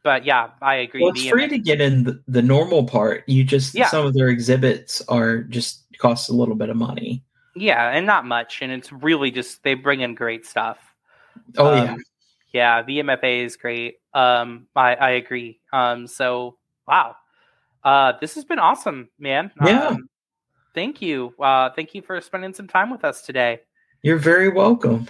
but 0.03 0.25
yeah, 0.25 0.51
I 0.61 0.75
agree. 0.75 1.01
Well, 1.03 1.11
it's 1.11 1.27
free 1.27 1.49
to 1.49 1.59
get 1.59 1.81
in 1.81 2.05
the, 2.05 2.23
the 2.27 2.41
normal 2.41 2.85
part. 2.85 3.23
You 3.27 3.43
just 3.43 3.75
Yeah. 3.75 3.87
some 3.87 4.05
of 4.05 4.13
their 4.13 4.29
exhibits 4.29 5.01
are 5.09 5.43
just 5.43 5.83
cost 5.99 6.29
a 6.29 6.33
little 6.33 6.55
bit 6.55 6.69
of 6.69 6.77
money. 6.77 7.23
Yeah, 7.55 7.89
and 7.89 8.05
not 8.05 8.25
much. 8.25 8.61
And 8.61 8.71
it's 8.71 8.91
really 8.91 9.29
just 9.29 9.61
they 9.63 9.73
bring 9.73 9.99
in 9.99 10.15
great 10.15 10.45
stuff. 10.45 10.79
Oh 11.57 11.73
Um, 11.73 11.85
yeah, 11.85 11.95
Yeah, 12.53 12.83
VMFA 12.83 13.45
is 13.45 13.55
great. 13.55 13.95
Um, 14.13 14.67
I, 14.75 14.95
I 14.95 15.09
agree. 15.11 15.59
Um, 15.71 16.07
so 16.07 16.57
wow, 16.87 17.15
uh, 17.83 18.13
this 18.19 18.35
has 18.35 18.43
been 18.43 18.59
awesome, 18.59 19.09
man. 19.17 19.51
Yeah. 19.63 19.87
Um, 19.87 20.09
thank 20.75 21.01
you. 21.01 21.33
Uh, 21.39 21.69
thank 21.75 21.95
you 21.95 22.01
for 22.01 22.19
spending 22.21 22.53
some 22.53 22.67
time 22.67 22.89
with 22.89 23.05
us 23.05 23.21
today. 23.21 23.61
you're 24.03 24.17
very 24.17 24.49
welcome. 24.49 25.07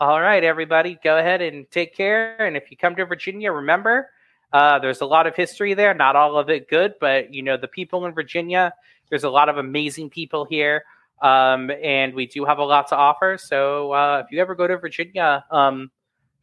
All 0.00 0.20
right, 0.20 0.42
everybody, 0.42 0.98
go 1.04 1.18
ahead 1.18 1.40
and 1.40 1.70
take 1.70 1.94
care. 1.94 2.44
And 2.44 2.56
if 2.56 2.70
you 2.72 2.76
come 2.76 2.96
to 2.96 3.06
Virginia, 3.06 3.52
remember 3.52 4.10
uh, 4.52 4.78
there's 4.78 5.00
a 5.00 5.06
lot 5.06 5.26
of 5.26 5.36
history 5.36 5.74
there. 5.74 5.94
Not 5.94 6.16
all 6.16 6.36
of 6.36 6.50
it 6.50 6.68
good, 6.68 6.94
but 7.00 7.32
you 7.32 7.42
know 7.42 7.56
the 7.56 7.68
people 7.68 8.04
in 8.06 8.12
Virginia. 8.12 8.72
There's 9.08 9.24
a 9.24 9.30
lot 9.30 9.48
of 9.48 9.58
amazing 9.58 10.10
people 10.10 10.44
here, 10.44 10.84
um, 11.22 11.70
and 11.82 12.14
we 12.14 12.26
do 12.26 12.44
have 12.44 12.58
a 12.58 12.64
lot 12.64 12.88
to 12.88 12.96
offer. 12.96 13.38
So 13.38 13.92
uh, 13.92 14.22
if 14.24 14.32
you 14.32 14.40
ever 14.40 14.54
go 14.54 14.66
to 14.66 14.76
Virginia, 14.76 15.44
um, 15.50 15.90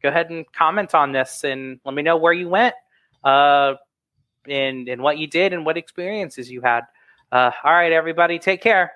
go 0.02 0.08
ahead 0.08 0.30
and 0.30 0.50
comment 0.52 0.94
on 0.94 1.12
this 1.12 1.44
and 1.44 1.80
let 1.84 1.94
me 1.94 2.02
know 2.02 2.16
where 2.16 2.32
you 2.32 2.48
went, 2.48 2.74
uh, 3.24 3.74
and 4.48 4.88
and 4.88 5.02
what 5.02 5.18
you 5.18 5.26
did 5.26 5.52
and 5.52 5.64
what 5.64 5.76
experiences 5.76 6.50
you 6.50 6.60
had. 6.60 6.82
Uh, 7.30 7.50
all 7.62 7.72
right, 7.72 7.92
everybody, 7.92 8.38
take 8.38 8.62
care. 8.62 8.92